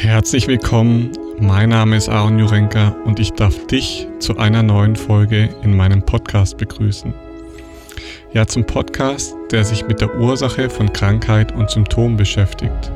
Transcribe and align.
Herzlich 0.00 0.46
willkommen, 0.46 1.10
mein 1.40 1.70
Name 1.70 1.96
ist 1.96 2.08
Aaron 2.08 2.38
Jurenka 2.38 2.90
und 3.04 3.18
ich 3.18 3.32
darf 3.32 3.66
dich 3.66 4.06
zu 4.20 4.38
einer 4.38 4.62
neuen 4.62 4.94
Folge 4.94 5.48
in 5.64 5.76
meinem 5.76 6.02
Podcast 6.02 6.56
begrüßen. 6.56 7.12
Ja, 8.32 8.46
zum 8.46 8.64
Podcast, 8.64 9.34
der 9.50 9.64
sich 9.64 9.88
mit 9.88 10.00
der 10.00 10.16
Ursache 10.16 10.70
von 10.70 10.92
Krankheit 10.92 11.50
und 11.50 11.68
Symptomen 11.68 12.16
beschäftigt. 12.16 12.92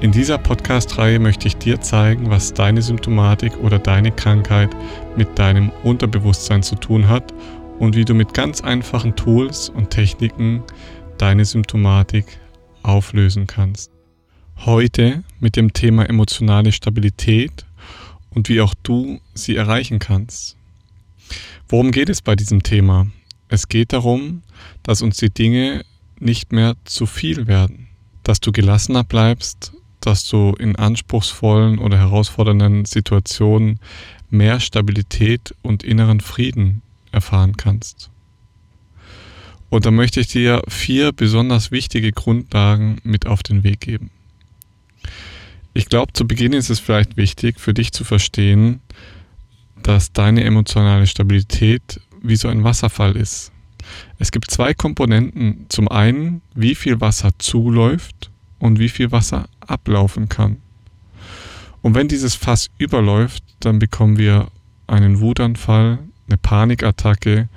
In 0.00 0.10
dieser 0.10 0.38
Podcast-Reihe 0.38 1.18
möchte 1.18 1.48
ich 1.48 1.58
dir 1.58 1.82
zeigen, 1.82 2.30
was 2.30 2.54
deine 2.54 2.80
Symptomatik 2.80 3.54
oder 3.58 3.78
deine 3.78 4.10
Krankheit 4.10 4.70
mit 5.18 5.38
deinem 5.38 5.70
Unterbewusstsein 5.84 6.62
zu 6.62 6.76
tun 6.76 7.10
hat 7.10 7.34
und 7.78 7.94
wie 7.94 8.06
du 8.06 8.14
mit 8.14 8.32
ganz 8.32 8.62
einfachen 8.62 9.16
Tools 9.16 9.68
und 9.68 9.90
Techniken 9.90 10.62
deine 11.18 11.44
Symptomatik 11.44 12.24
auflösen 12.82 13.46
kannst. 13.46 13.95
Heute 14.64 15.22
mit 15.38 15.54
dem 15.54 15.72
Thema 15.72 16.08
emotionale 16.08 16.72
Stabilität 16.72 17.64
und 18.30 18.48
wie 18.48 18.60
auch 18.60 18.74
du 18.82 19.20
sie 19.34 19.54
erreichen 19.54 19.98
kannst. 19.98 20.56
Worum 21.68 21.92
geht 21.92 22.08
es 22.08 22.22
bei 22.22 22.34
diesem 22.34 22.62
Thema? 22.62 23.06
Es 23.48 23.68
geht 23.68 23.92
darum, 23.92 24.42
dass 24.82 25.02
uns 25.02 25.18
die 25.18 25.30
Dinge 25.30 25.84
nicht 26.18 26.52
mehr 26.52 26.74
zu 26.84 27.06
viel 27.06 27.46
werden, 27.46 27.86
dass 28.24 28.40
du 28.40 28.50
gelassener 28.50 29.04
bleibst, 29.04 29.72
dass 30.00 30.26
du 30.28 30.54
in 30.58 30.74
anspruchsvollen 30.74 31.78
oder 31.78 31.98
herausfordernden 31.98 32.84
Situationen 32.84 33.78
mehr 34.30 34.58
Stabilität 34.58 35.54
und 35.62 35.84
inneren 35.84 36.20
Frieden 36.20 36.82
erfahren 37.12 37.56
kannst. 37.56 38.10
Und 39.68 39.86
da 39.86 39.90
möchte 39.90 40.20
ich 40.20 40.28
dir 40.28 40.62
vier 40.68 41.12
besonders 41.12 41.70
wichtige 41.70 42.12
Grundlagen 42.12 42.98
mit 43.02 43.26
auf 43.26 43.42
den 43.42 43.62
Weg 43.64 43.80
geben. 43.80 44.10
Ich 45.76 45.90
glaube, 45.90 46.14
zu 46.14 46.26
Beginn 46.26 46.54
ist 46.54 46.70
es 46.70 46.80
vielleicht 46.80 47.18
wichtig 47.18 47.60
für 47.60 47.74
dich 47.74 47.92
zu 47.92 48.02
verstehen, 48.02 48.80
dass 49.82 50.10
deine 50.10 50.42
emotionale 50.42 51.06
Stabilität 51.06 52.00
wie 52.22 52.36
so 52.36 52.48
ein 52.48 52.64
Wasserfall 52.64 53.14
ist. 53.14 53.52
Es 54.18 54.32
gibt 54.32 54.50
zwei 54.50 54.72
Komponenten. 54.72 55.66
Zum 55.68 55.88
einen, 55.88 56.40
wie 56.54 56.74
viel 56.74 57.02
Wasser 57.02 57.28
zuläuft 57.36 58.30
und 58.58 58.78
wie 58.78 58.88
viel 58.88 59.12
Wasser 59.12 59.50
ablaufen 59.60 60.30
kann. 60.30 60.62
Und 61.82 61.94
wenn 61.94 62.08
dieses 62.08 62.34
Fass 62.34 62.70
überläuft, 62.78 63.44
dann 63.60 63.78
bekommen 63.78 64.16
wir 64.16 64.48
einen 64.86 65.20
Wutanfall, 65.20 65.98
eine 66.26 66.38
Panikattacke 66.38 67.50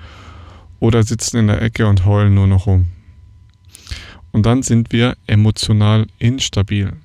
oder 0.81 1.03
sitzen 1.03 1.37
in 1.37 1.47
der 1.47 1.61
Ecke 1.61 1.87
und 1.87 2.03
heulen 2.03 2.33
nur 2.33 2.47
noch 2.47 2.67
rum. 2.67 2.87
Und 4.33 4.45
dann 4.45 4.61
sind 4.61 4.91
wir 4.91 5.15
emotional 5.25 6.07
instabil. 6.19 6.97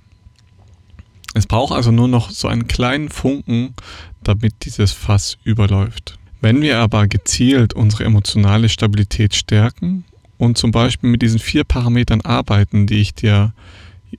Es 1.35 1.47
braucht 1.47 1.73
also 1.73 1.91
nur 1.91 2.09
noch 2.09 2.31
so 2.31 2.49
einen 2.49 2.69
kleinen 2.69 3.09
Funken, 3.09 3.75
damit 4.23 4.55
dieses 4.65 4.93
Fass 4.93 5.37
überläuft. 5.43 6.17
Wenn 6.41 6.63
wir 6.63 6.79
aber 6.79 7.09
gezielt 7.09 7.75
unsere 7.75 8.05
emotionale 8.05 8.69
Stabilität 8.69 9.35
stärken 9.35 10.05
und 10.39 10.59
zum 10.59 10.71
Beispiel 10.71 11.11
mit 11.11 11.23
diesen 11.23 11.41
vier 11.41 11.65
Parametern 11.65 12.21
arbeiten, 12.21 12.87
die 12.87 13.01
ich 13.01 13.15
dir 13.15 13.53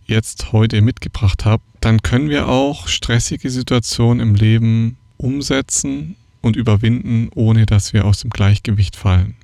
jetzt 0.06 0.52
heute 0.52 0.82
mitgebracht 0.82 1.46
habe, 1.46 1.64
dann 1.80 2.02
können 2.02 2.30
wir 2.30 2.50
auch 2.50 2.88
stressige 2.88 3.50
Situationen 3.50 4.20
im 4.20 4.36
Leben 4.36 4.98
umsetzen 5.18 6.16
und 6.42 6.56
überwinden, 6.56 7.30
ohne 7.34 7.66
dass 7.66 7.94
wir 7.94 8.06
aus 8.06 8.20
dem 8.20 8.30
Gleichgewicht 8.30 8.96
fallen. 8.96 9.36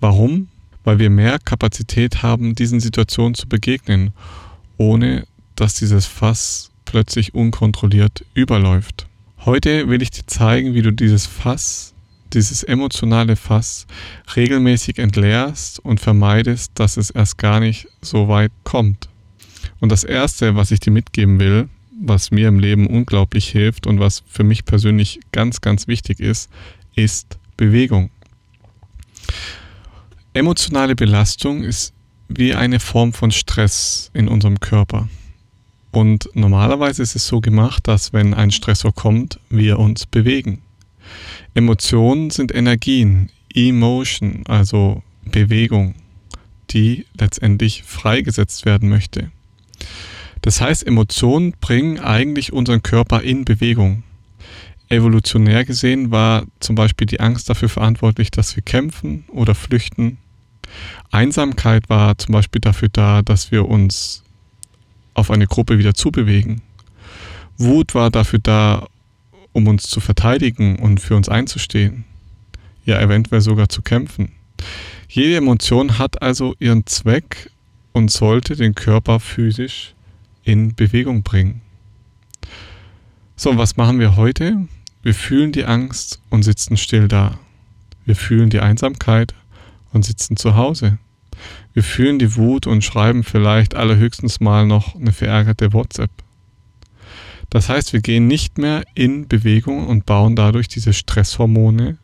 Warum? 0.00 0.48
Weil 0.82 0.98
wir 0.98 1.10
mehr 1.10 1.38
Kapazität 1.38 2.22
haben, 2.22 2.54
diesen 2.54 2.80
Situationen 2.80 3.34
zu 3.34 3.46
begegnen, 3.46 4.12
ohne 4.78 5.26
dass 5.54 5.74
dieses 5.74 6.06
Fass 6.06 6.69
plötzlich 6.90 7.34
unkontrolliert 7.34 8.24
überläuft. 8.34 9.06
Heute 9.44 9.88
will 9.88 10.02
ich 10.02 10.10
dir 10.10 10.26
zeigen, 10.26 10.74
wie 10.74 10.82
du 10.82 10.90
dieses 10.90 11.24
Fass, 11.24 11.94
dieses 12.32 12.64
emotionale 12.64 13.36
Fass 13.36 13.86
regelmäßig 14.34 14.98
entleerst 14.98 15.78
und 15.78 16.00
vermeidest, 16.00 16.72
dass 16.74 16.96
es 16.96 17.10
erst 17.10 17.38
gar 17.38 17.60
nicht 17.60 17.86
so 18.02 18.26
weit 18.26 18.50
kommt. 18.64 19.08
Und 19.78 19.92
das 19.92 20.02
Erste, 20.02 20.56
was 20.56 20.72
ich 20.72 20.80
dir 20.80 20.90
mitgeben 20.90 21.38
will, 21.38 21.68
was 22.02 22.32
mir 22.32 22.48
im 22.48 22.58
Leben 22.58 22.88
unglaublich 22.88 23.48
hilft 23.48 23.86
und 23.86 24.00
was 24.00 24.24
für 24.26 24.42
mich 24.42 24.64
persönlich 24.64 25.20
ganz, 25.30 25.60
ganz 25.60 25.86
wichtig 25.86 26.18
ist, 26.18 26.50
ist 26.96 27.38
Bewegung. 27.56 28.10
Emotionale 30.34 30.96
Belastung 30.96 31.62
ist 31.62 31.92
wie 32.28 32.54
eine 32.54 32.80
Form 32.80 33.12
von 33.12 33.30
Stress 33.30 34.10
in 34.12 34.26
unserem 34.26 34.58
Körper. 34.58 35.08
Und 35.92 36.28
normalerweise 36.34 37.02
ist 37.02 37.16
es 37.16 37.26
so 37.26 37.40
gemacht, 37.40 37.88
dass 37.88 38.12
wenn 38.12 38.34
ein 38.34 38.50
Stressor 38.50 38.94
kommt, 38.94 39.40
wir 39.48 39.78
uns 39.78 40.06
bewegen. 40.06 40.62
Emotionen 41.54 42.30
sind 42.30 42.54
Energien, 42.54 43.30
Emotion, 43.52 44.44
also 44.46 45.02
Bewegung, 45.24 45.94
die 46.70 47.06
letztendlich 47.18 47.82
freigesetzt 47.82 48.64
werden 48.64 48.88
möchte. 48.88 49.30
Das 50.42 50.60
heißt, 50.60 50.86
Emotionen 50.86 51.54
bringen 51.60 51.98
eigentlich 51.98 52.52
unseren 52.52 52.82
Körper 52.82 53.22
in 53.22 53.44
Bewegung. 53.44 54.04
Evolutionär 54.88 55.64
gesehen 55.64 56.10
war 56.10 56.44
zum 56.60 56.74
Beispiel 56.74 57.06
die 57.06 57.20
Angst 57.20 57.48
dafür 57.50 57.68
verantwortlich, 57.68 58.30
dass 58.30 58.56
wir 58.56 58.62
kämpfen 58.62 59.24
oder 59.28 59.54
flüchten. 59.54 60.18
Einsamkeit 61.10 61.88
war 61.88 62.16
zum 62.18 62.32
Beispiel 62.32 62.60
dafür 62.60 62.88
da, 62.90 63.22
dass 63.22 63.50
wir 63.50 63.68
uns 63.68 64.22
auf 65.14 65.30
eine 65.30 65.46
Gruppe 65.46 65.78
wieder 65.78 65.94
zubewegen. 65.94 66.62
Wut 67.56 67.94
war 67.94 68.10
dafür 68.10 68.38
da, 68.38 68.86
um 69.52 69.68
uns 69.68 69.84
zu 69.84 70.00
verteidigen 70.00 70.78
und 70.78 71.00
für 71.00 71.16
uns 71.16 71.28
einzustehen. 71.28 72.04
Ja, 72.84 73.00
eventuell 73.00 73.40
sogar 73.40 73.68
zu 73.68 73.82
kämpfen. 73.82 74.32
Jede 75.08 75.36
Emotion 75.36 75.98
hat 75.98 76.22
also 76.22 76.54
ihren 76.58 76.86
Zweck 76.86 77.50
und 77.92 78.10
sollte 78.10 78.56
den 78.56 78.74
Körper 78.74 79.20
physisch 79.20 79.94
in 80.44 80.74
Bewegung 80.74 81.22
bringen. 81.22 81.60
So, 83.36 83.56
was 83.56 83.76
machen 83.76 83.98
wir 83.98 84.16
heute? 84.16 84.68
Wir 85.02 85.14
fühlen 85.14 85.52
die 85.52 85.64
Angst 85.64 86.20
und 86.30 86.42
sitzen 86.42 86.76
still 86.76 87.08
da. 87.08 87.38
Wir 88.04 88.16
fühlen 88.16 88.50
die 88.50 88.60
Einsamkeit 88.60 89.34
und 89.92 90.04
sitzen 90.04 90.36
zu 90.36 90.56
Hause. 90.56 90.98
Wir 91.72 91.82
fühlen 91.82 92.18
die 92.18 92.36
Wut 92.36 92.66
und 92.66 92.84
schreiben 92.84 93.24
vielleicht 93.24 93.74
allerhöchstens 93.74 94.40
mal 94.40 94.66
noch 94.66 94.96
eine 94.96 95.12
verärgerte 95.12 95.72
WhatsApp. 95.72 96.10
Das 97.48 97.68
heißt, 97.68 97.92
wir 97.92 98.00
gehen 98.00 98.28
nicht 98.28 98.58
mehr 98.58 98.84
in 98.94 99.26
Bewegung 99.26 99.86
und 99.86 100.06
bauen 100.06 100.36
dadurch 100.36 100.68
diese 100.68 100.92
Stresshormone 100.92 101.98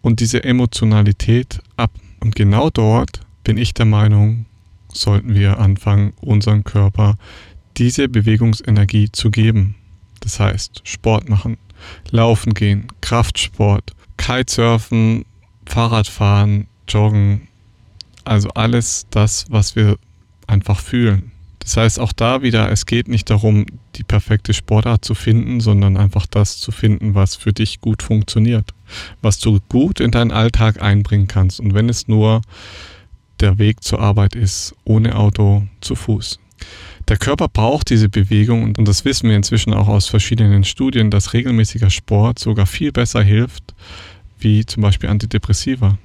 und 0.00 0.20
diese 0.20 0.44
Emotionalität 0.44 1.60
ab. 1.76 1.90
Und 2.20 2.36
genau 2.36 2.70
dort 2.70 3.20
bin 3.42 3.58
ich 3.58 3.74
der 3.74 3.86
Meinung, 3.86 4.46
sollten 4.92 5.34
wir 5.34 5.58
anfangen, 5.58 6.12
unseren 6.20 6.64
Körper 6.64 7.16
diese 7.76 8.08
Bewegungsenergie 8.08 9.10
zu 9.10 9.30
geben. 9.30 9.74
Das 10.20 10.38
heißt, 10.38 10.82
Sport 10.84 11.28
machen, 11.28 11.56
laufen 12.10 12.54
gehen, 12.54 12.88
Kraftsport, 13.00 13.92
Kitesurfen, 14.16 15.24
Fahrradfahren, 15.66 16.66
Joggen, 16.88 17.48
also 18.24 18.50
alles 18.50 19.06
das, 19.10 19.46
was 19.48 19.76
wir 19.76 19.96
einfach 20.46 20.80
fühlen. 20.80 21.32
Das 21.60 21.76
heißt 21.76 22.00
auch 22.00 22.12
da 22.12 22.42
wieder, 22.42 22.72
es 22.72 22.86
geht 22.86 23.06
nicht 23.06 23.30
darum, 23.30 23.66
die 23.96 24.02
perfekte 24.02 24.54
Sportart 24.54 25.04
zu 25.04 25.14
finden, 25.14 25.60
sondern 25.60 25.96
einfach 25.96 26.26
das 26.26 26.58
zu 26.58 26.72
finden, 26.72 27.14
was 27.14 27.36
für 27.36 27.52
dich 27.52 27.80
gut 27.80 28.02
funktioniert, 28.02 28.72
was 29.20 29.38
du 29.38 29.60
gut 29.68 30.00
in 30.00 30.10
deinen 30.10 30.32
Alltag 30.32 30.82
einbringen 30.82 31.28
kannst. 31.28 31.60
Und 31.60 31.74
wenn 31.74 31.88
es 31.88 32.08
nur 32.08 32.40
der 33.40 33.58
Weg 33.58 33.82
zur 33.84 34.00
Arbeit 34.00 34.34
ist, 34.34 34.74
ohne 34.84 35.16
Auto, 35.16 35.66
zu 35.80 35.94
Fuß. 35.94 36.38
Der 37.08 37.16
Körper 37.16 37.48
braucht 37.48 37.90
diese 37.90 38.08
Bewegung 38.08 38.74
und 38.76 38.86
das 38.86 39.04
wissen 39.04 39.28
wir 39.28 39.36
inzwischen 39.36 39.72
auch 39.72 39.88
aus 39.88 40.08
verschiedenen 40.08 40.64
Studien, 40.64 41.10
dass 41.10 41.32
regelmäßiger 41.32 41.90
Sport 41.90 42.38
sogar 42.38 42.66
viel 42.66 42.92
besser 42.92 43.22
hilft, 43.22 43.74
wie 44.38 44.64
zum 44.64 44.82
Beispiel 44.82 45.08
Antidepressiva. 45.08 45.98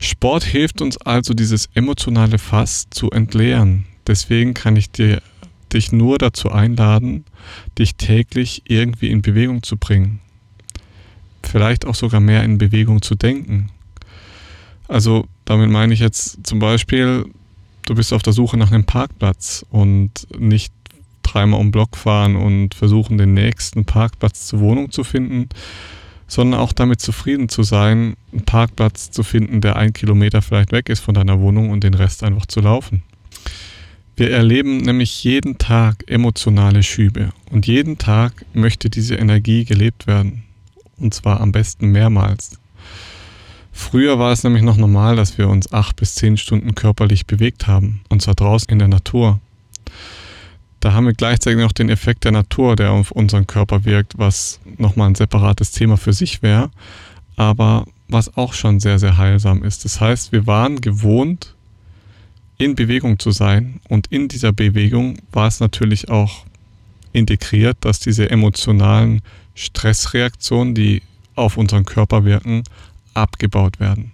Sport 0.00 0.44
hilft 0.44 0.80
uns 0.80 0.96
also, 0.96 1.34
dieses 1.34 1.68
emotionale 1.74 2.38
Fass 2.38 2.88
zu 2.88 3.10
entleeren. 3.10 3.84
Deswegen 4.06 4.54
kann 4.54 4.74
ich 4.76 4.90
dir, 4.90 5.20
dich 5.74 5.92
nur 5.92 6.16
dazu 6.16 6.50
einladen, 6.50 7.26
dich 7.78 7.96
täglich 7.96 8.62
irgendwie 8.66 9.10
in 9.10 9.20
Bewegung 9.20 9.62
zu 9.62 9.76
bringen. 9.76 10.20
Vielleicht 11.42 11.84
auch 11.86 11.94
sogar 11.94 12.20
mehr 12.20 12.42
in 12.44 12.56
Bewegung 12.56 13.02
zu 13.02 13.14
denken. 13.14 13.70
Also 14.88 15.26
damit 15.44 15.70
meine 15.70 15.92
ich 15.92 16.00
jetzt 16.00 16.46
zum 16.46 16.60
Beispiel, 16.60 17.26
du 17.86 17.94
bist 17.94 18.14
auf 18.14 18.22
der 18.22 18.32
Suche 18.32 18.56
nach 18.56 18.72
einem 18.72 18.84
Parkplatz 18.84 19.66
und 19.68 20.26
nicht 20.38 20.72
dreimal 21.22 21.60
um 21.60 21.70
Block 21.70 21.96
fahren 21.96 22.36
und 22.36 22.74
versuchen, 22.74 23.18
den 23.18 23.34
nächsten 23.34 23.84
Parkplatz 23.84 24.46
zur 24.46 24.60
Wohnung 24.60 24.90
zu 24.90 25.04
finden, 25.04 25.48
sondern 26.30 26.60
auch 26.60 26.72
damit 26.72 27.00
zufrieden 27.00 27.48
zu 27.48 27.64
sein, 27.64 28.14
einen 28.32 28.44
Parkplatz 28.46 29.10
zu 29.10 29.24
finden, 29.24 29.60
der 29.60 29.74
ein 29.74 29.92
Kilometer 29.92 30.42
vielleicht 30.42 30.70
weg 30.70 30.88
ist 30.88 31.00
von 31.00 31.12
deiner 31.12 31.40
Wohnung 31.40 31.70
und 31.70 31.82
den 31.82 31.94
Rest 31.94 32.22
einfach 32.22 32.46
zu 32.46 32.60
laufen. 32.60 33.02
Wir 34.16 34.30
erleben 34.30 34.78
nämlich 34.78 35.24
jeden 35.24 35.58
Tag 35.58 36.04
emotionale 36.06 36.84
Schübe 36.84 37.30
und 37.50 37.66
jeden 37.66 37.98
Tag 37.98 38.44
möchte 38.52 38.90
diese 38.90 39.16
Energie 39.16 39.64
gelebt 39.64 40.06
werden. 40.06 40.44
Und 40.98 41.14
zwar 41.14 41.40
am 41.40 41.50
besten 41.50 41.88
mehrmals. 41.88 42.60
Früher 43.72 44.20
war 44.20 44.30
es 44.30 44.44
nämlich 44.44 44.62
noch 44.62 44.76
normal, 44.76 45.16
dass 45.16 45.36
wir 45.36 45.48
uns 45.48 45.72
acht 45.72 45.96
bis 45.96 46.14
zehn 46.14 46.36
Stunden 46.36 46.76
körperlich 46.76 47.26
bewegt 47.26 47.66
haben, 47.66 48.02
und 48.08 48.22
zwar 48.22 48.34
draußen 48.34 48.70
in 48.70 48.78
der 48.78 48.88
Natur. 48.88 49.40
Da 50.80 50.94
haben 50.94 51.06
wir 51.06 51.12
gleichzeitig 51.12 51.60
noch 51.60 51.72
den 51.72 51.90
Effekt 51.90 52.24
der 52.24 52.32
Natur, 52.32 52.74
der 52.74 52.92
auf 52.92 53.10
unseren 53.10 53.46
Körper 53.46 53.84
wirkt, 53.84 54.18
was 54.18 54.60
nochmal 54.78 55.10
ein 55.10 55.14
separates 55.14 55.72
Thema 55.72 55.96
für 55.96 56.14
sich 56.14 56.42
wäre, 56.42 56.70
aber 57.36 57.84
was 58.08 58.36
auch 58.36 58.54
schon 58.54 58.80
sehr, 58.80 58.98
sehr 58.98 59.18
heilsam 59.18 59.62
ist. 59.62 59.84
Das 59.84 60.00
heißt, 60.00 60.32
wir 60.32 60.46
waren 60.46 60.80
gewohnt, 60.80 61.54
in 62.56 62.74
Bewegung 62.74 63.18
zu 63.18 63.30
sein 63.30 63.80
und 63.88 64.08
in 64.08 64.28
dieser 64.28 64.52
Bewegung 64.52 65.18
war 65.32 65.48
es 65.48 65.60
natürlich 65.60 66.10
auch 66.10 66.44
integriert, 67.12 67.78
dass 67.80 68.00
diese 68.00 68.30
emotionalen 68.30 69.22
Stressreaktionen, 69.54 70.74
die 70.74 71.02
auf 71.34 71.56
unseren 71.56 71.84
Körper 71.84 72.24
wirken, 72.24 72.64
abgebaut 73.14 73.80
werden. 73.80 74.12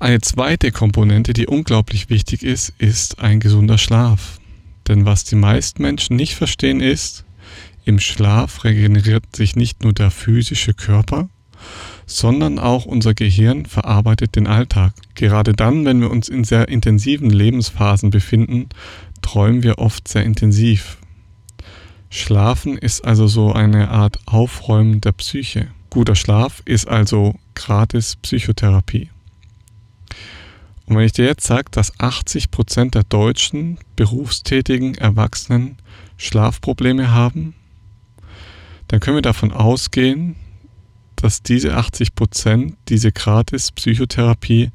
Eine 0.00 0.20
zweite 0.20 0.70
Komponente, 0.70 1.32
die 1.32 1.46
unglaublich 1.46 2.08
wichtig 2.08 2.42
ist, 2.42 2.72
ist 2.78 3.18
ein 3.18 3.40
gesunder 3.40 3.78
Schlaf. 3.78 4.37
Denn 4.88 5.04
was 5.04 5.24
die 5.24 5.36
meisten 5.36 5.82
Menschen 5.82 6.16
nicht 6.16 6.34
verstehen 6.34 6.80
ist, 6.80 7.24
im 7.84 8.00
Schlaf 8.00 8.64
regeneriert 8.64 9.24
sich 9.36 9.56
nicht 9.56 9.82
nur 9.82 9.92
der 9.92 10.10
physische 10.10 10.74
Körper, 10.74 11.28
sondern 12.06 12.58
auch 12.58 12.86
unser 12.86 13.14
Gehirn 13.14 13.66
verarbeitet 13.66 14.36
den 14.36 14.46
Alltag. 14.46 14.94
Gerade 15.14 15.52
dann, 15.52 15.84
wenn 15.84 16.00
wir 16.00 16.10
uns 16.10 16.28
in 16.28 16.44
sehr 16.44 16.68
intensiven 16.68 17.30
Lebensphasen 17.30 18.10
befinden, 18.10 18.68
träumen 19.22 19.62
wir 19.62 19.78
oft 19.78 20.08
sehr 20.08 20.24
intensiv. 20.24 20.98
Schlafen 22.10 22.78
ist 22.78 23.04
also 23.04 23.26
so 23.26 23.52
eine 23.52 23.90
Art 23.90 24.18
Aufräumen 24.26 25.00
der 25.00 25.12
Psyche. 25.12 25.68
Guter 25.90 26.14
Schlaf 26.14 26.62
ist 26.64 26.88
also 26.88 27.34
gratis 27.54 28.16
Psychotherapie. 28.16 29.10
Und 30.88 30.96
wenn 30.96 31.04
ich 31.04 31.12
dir 31.12 31.26
jetzt 31.26 31.46
sage, 31.46 31.66
dass 31.70 31.94
80% 31.98 32.92
der 32.92 33.02
deutschen 33.04 33.76
berufstätigen 33.94 34.94
Erwachsenen 34.94 35.76
Schlafprobleme 36.16 37.10
haben, 37.12 37.54
dann 38.88 38.98
können 38.98 39.18
wir 39.18 39.22
davon 39.22 39.52
ausgehen, 39.52 40.36
dass 41.14 41.42
diese 41.42 41.76
80% 41.76 42.72
diese 42.88 43.12
gratis 43.12 43.70
Psychotherapie 43.70 44.70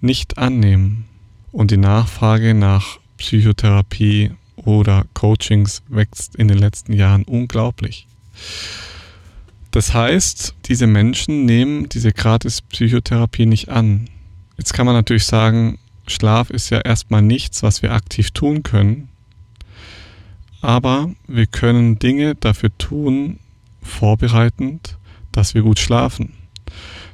nicht 0.00 0.38
annehmen. 0.38 1.06
Und 1.50 1.72
die 1.72 1.78
Nachfrage 1.78 2.54
nach 2.54 3.00
Psychotherapie 3.16 4.30
oder 4.54 5.04
Coachings 5.14 5.82
wächst 5.88 6.36
in 6.36 6.46
den 6.46 6.58
letzten 6.58 6.92
Jahren 6.92 7.24
unglaublich. 7.24 8.06
Das 9.72 9.94
heißt, 9.94 10.54
diese 10.66 10.86
Menschen 10.86 11.44
nehmen 11.44 11.88
diese 11.88 12.12
gratis 12.12 12.62
Psychotherapie 12.62 13.46
nicht 13.46 13.68
an. 13.68 14.08
Jetzt 14.56 14.72
kann 14.72 14.86
man 14.86 14.94
natürlich 14.94 15.26
sagen, 15.26 15.78
Schlaf 16.06 16.50
ist 16.50 16.70
ja 16.70 16.80
erstmal 16.80 17.22
nichts, 17.22 17.62
was 17.62 17.82
wir 17.82 17.92
aktiv 17.92 18.30
tun 18.30 18.62
können. 18.62 19.08
Aber 20.62 21.10
wir 21.26 21.46
können 21.46 21.98
Dinge 21.98 22.34
dafür 22.34 22.76
tun, 22.78 23.38
vorbereitend, 23.82 24.96
dass 25.32 25.54
wir 25.54 25.62
gut 25.62 25.78
schlafen. 25.78 26.32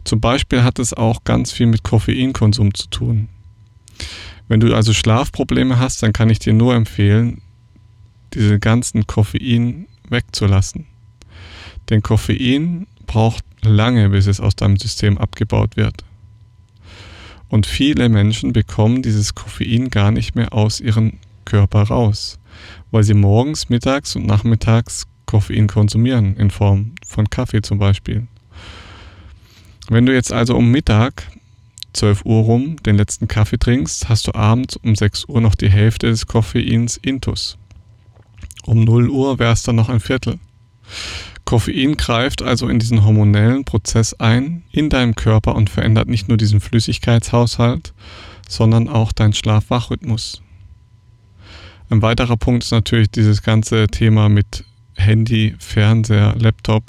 Zum 0.05 0.21
Beispiel 0.21 0.63
hat 0.63 0.79
es 0.79 0.95
auch 0.95 1.25
ganz 1.25 1.53
viel 1.53 1.67
mit 1.67 1.83
Koffeinkonsum 1.83 2.75
zu 2.75 2.89
tun. 2.89 3.29
Wenn 4.49 4.61
du 4.61 4.75
also 4.75 4.93
Schlafprobleme 4.93 5.79
hast, 5.79 6.03
dann 6.03 6.13
kann 6.13 6.31
ich 6.31 6.39
dir 6.39 6.53
nur 6.53 6.75
empfehlen, 6.75 7.41
diese 8.35 8.59
ganzen 8.59 9.07
Koffein 9.07 9.87
wegzulassen. 10.09 10.87
Denn 11.91 12.03
Koffein 12.03 12.87
braucht 13.07 13.45
lange, 13.63 14.11
bis 14.11 14.27
es 14.27 14.41
aus 14.41 14.57
deinem 14.57 14.77
System 14.77 15.19
abgebaut 15.19 15.77
wird. 15.77 16.05
Und 17.53 17.67
viele 17.67 18.09
Menschen 18.09 18.55
bekommen 18.55 19.03
dieses 19.03 19.35
Koffein 19.35 19.91
gar 19.91 20.11
nicht 20.11 20.35
mehr 20.35 20.55
aus 20.55 20.81
ihrem 20.81 21.19
Körper 21.45 21.83
raus, 21.83 22.39
weil 22.91 23.03
sie 23.03 23.13
morgens, 23.13 23.69
mittags 23.69 24.17
und 24.17 24.25
nachmittags 24.25 25.07
Koffein 25.27 25.67
konsumieren, 25.67 26.35
in 26.37 26.51
Form 26.51 26.93
von 27.07 27.29
Kaffee 27.29 27.61
zum 27.61 27.79
Beispiel. 27.79 28.27
Wenn 29.91 30.07
du 30.07 30.15
jetzt 30.15 30.33
also 30.33 30.57
um 30.57 30.71
Mittag, 30.71 31.31
12 31.93 32.25
Uhr 32.25 32.43
rum, 32.45 32.77
den 32.85 32.97
letzten 32.97 33.29
Kaffee 33.29 33.59
trinkst, 33.59 34.09
hast 34.09 34.29
du 34.29 34.35
abends 34.35 34.77
um 34.77 34.97
6 34.97 35.27
Uhr 35.27 35.43
noch 35.43 35.55
die 35.55 35.69
Hälfte 35.69 36.07
des 36.07 36.27
Koffeins 36.27 36.97
intus. 36.97 37.59
Um 38.65 38.83
0 38.83 39.11
Uhr 39.11 39.39
wäre 39.39 39.53
es 39.53 39.63
dann 39.63 39.77
noch 39.77 39.91
ein 39.91 40.01
Viertel. 40.01 40.39
Koffein 41.45 41.97
greift 41.97 42.43
also 42.43 42.69
in 42.69 42.79
diesen 42.79 43.05
hormonellen 43.05 43.65
Prozess 43.65 44.15
ein 44.15 44.65
in 44.71 44.91
deinem 44.91 45.15
Körper 45.15 45.55
und 45.55 45.71
verändert 45.71 46.09
nicht 46.09 46.29
nur 46.29 46.37
diesen 46.37 46.61
Flüssigkeitshaushalt, 46.61 47.93
sondern 48.49 48.89
auch 48.89 49.13
deinen 49.13 49.33
Schlaf-Wach-Rhythmus. 49.33 50.43
Ein 51.91 52.03
weiterer 52.03 52.37
Punkt 52.37 52.65
ist 52.65 52.71
natürlich 52.71 53.11
dieses 53.11 53.43
ganze 53.43 53.87
Thema 53.87 54.29
mit 54.29 54.65
Handy, 54.95 55.55
Fernseher, 55.59 56.35
Laptop. 56.39 56.85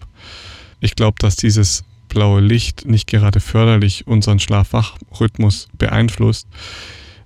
Ich 0.79 0.95
glaube, 0.95 1.15
dass 1.19 1.35
dieses 1.35 1.83
blaue 2.07 2.41
Licht 2.41 2.85
nicht 2.85 3.07
gerade 3.07 3.39
förderlich 3.39 4.07
unseren 4.07 4.39
Schlaf-Wach-Rhythmus 4.39 5.67
beeinflusst, 5.77 6.47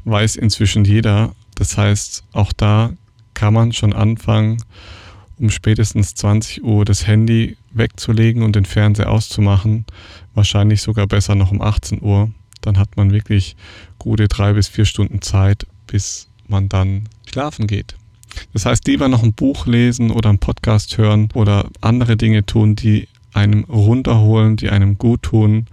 weiß 0.06 0.38
inzwischen 0.38 0.86
jeder. 0.86 1.36
Das 1.56 1.78
heißt, 1.78 2.24
auch 2.32 2.54
da 2.54 2.94
kann 3.34 3.54
man 3.54 3.74
schon 3.74 3.94
anfangen, 3.94 4.58
um 5.40 5.50
spätestens 5.50 6.16
20 6.16 6.64
Uhr 6.64 6.86
das 6.86 7.08
Handy 7.08 7.58
wegzulegen 7.72 8.44
und 8.44 8.56
den 8.56 8.66
Fernseher 8.66 9.12
auszumachen. 9.12 9.86
Wahrscheinlich 10.34 10.82
sogar 10.82 11.08
besser 11.08 11.36
noch 11.36 11.52
um 11.52 11.62
18 11.62 12.02
Uhr. 12.02 12.32
Dann 12.62 12.78
hat 12.78 12.98
man 12.98 13.12
wirklich 13.12 13.56
gute 14.00 14.28
drei 14.28 14.54
bis 14.54 14.68
vier 14.68 14.86
Stunden 14.86 15.22
Zeit, 15.22 15.68
bis 15.86 16.28
man 16.48 16.70
dann 16.70 17.08
schlafen 17.26 17.68
geht. 17.68 17.96
Das 18.54 18.66
heißt, 18.66 18.88
lieber 18.88 19.08
noch 19.08 19.24
ein 19.24 19.34
Buch 19.34 19.66
lesen 19.68 20.12
oder 20.12 20.30
einen 20.30 20.40
Podcast 20.40 20.98
hören 20.98 21.30
oder 21.34 21.70
andere 21.82 22.18
Dinge 22.18 22.46
tun, 22.46 22.76
die 22.76 23.08
einem 23.34 23.64
runterholen, 23.66 24.58
die 24.58 24.70
einem 24.70 24.98
gut 24.98 25.24
tun 25.24 25.68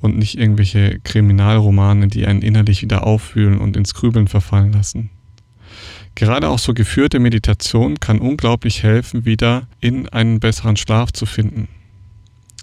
und 0.00 0.16
nicht 0.18 0.38
irgendwelche 0.38 1.00
Kriminalromane, 1.00 2.08
die 2.08 2.26
einen 2.26 2.42
innerlich 2.42 2.82
wieder 2.82 3.06
auffühlen 3.06 3.58
und 3.58 3.76
ins 3.76 3.94
Grübeln 3.94 4.28
verfallen 4.28 4.72
lassen. 4.72 5.10
Gerade 6.16 6.48
auch 6.48 6.58
so 6.58 6.72
geführte 6.72 7.18
Meditation 7.18 8.00
kann 8.00 8.18
unglaublich 8.18 8.82
helfen, 8.82 9.26
wieder 9.26 9.68
in 9.80 10.08
einen 10.08 10.40
besseren 10.40 10.76
Schlaf 10.76 11.12
zu 11.12 11.26
finden. 11.26 11.68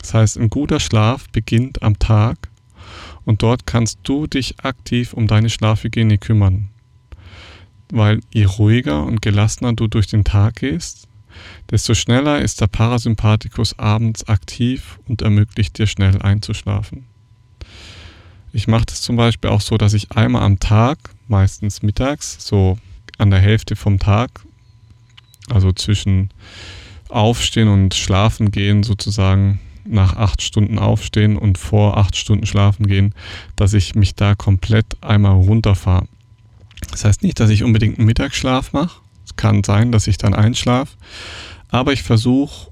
Das 0.01 0.15
heißt, 0.15 0.37
ein 0.39 0.49
guter 0.49 0.79
Schlaf 0.79 1.29
beginnt 1.29 1.83
am 1.83 1.99
Tag 1.99 2.49
und 3.25 3.43
dort 3.43 3.67
kannst 3.67 3.99
du 4.03 4.25
dich 4.25 4.59
aktiv 4.63 5.13
um 5.13 5.27
deine 5.27 5.51
Schlafhygiene 5.51 6.17
kümmern. 6.17 6.69
Weil 7.91 8.21
je 8.33 8.45
ruhiger 8.45 9.03
und 9.03 9.21
gelassener 9.21 9.73
du 9.73 9.87
durch 9.87 10.07
den 10.07 10.23
Tag 10.23 10.55
gehst, 10.55 11.07
desto 11.69 11.93
schneller 11.93 12.41
ist 12.41 12.59
der 12.59 12.67
Parasympathikus 12.67 13.77
abends 13.77 14.27
aktiv 14.27 14.99
und 15.07 15.21
ermöglicht 15.21 15.77
dir 15.77 15.85
schnell 15.85 16.19
einzuschlafen. 16.23 17.05
Ich 18.51 18.67
mache 18.67 18.87
das 18.87 19.01
zum 19.01 19.15
Beispiel 19.15 19.51
auch 19.51 19.61
so, 19.61 19.77
dass 19.77 19.93
ich 19.93 20.11
einmal 20.11 20.41
am 20.41 20.59
Tag, 20.59 20.97
meistens 21.27 21.83
mittags, 21.83 22.37
so 22.39 22.79
an 23.17 23.31
der 23.31 23.39
Hälfte 23.39 23.75
vom 23.75 23.99
Tag, 23.99 24.29
also 25.49 25.71
zwischen 25.71 26.29
Aufstehen 27.09 27.67
und 27.67 27.93
Schlafen 27.93 28.51
gehen 28.51 28.83
sozusagen 28.83 29.59
nach 29.85 30.15
acht 30.15 30.41
Stunden 30.41 30.79
aufstehen 30.79 31.37
und 31.37 31.57
vor 31.57 31.97
acht 31.97 32.15
Stunden 32.15 32.45
schlafen 32.45 32.87
gehen, 32.87 33.13
dass 33.55 33.73
ich 33.73 33.95
mich 33.95 34.15
da 34.15 34.35
komplett 34.35 34.85
einmal 35.01 35.33
runterfahre. 35.33 36.07
Das 36.91 37.05
heißt 37.05 37.23
nicht, 37.23 37.39
dass 37.39 37.49
ich 37.49 37.63
unbedingt 37.63 37.97
einen 37.97 38.07
Mittagsschlaf 38.07 38.73
mache. 38.73 39.01
Es 39.25 39.35
kann 39.35 39.63
sein, 39.63 39.91
dass 39.91 40.07
ich 40.07 40.17
dann 40.17 40.33
einschlafe. 40.33 40.95
Aber 41.69 41.93
ich 41.93 42.03
versuche 42.03 42.71